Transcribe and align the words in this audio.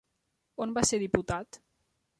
On 0.65 0.73
va 0.79 0.85
ser 0.91 1.01
diputat? 1.05 1.63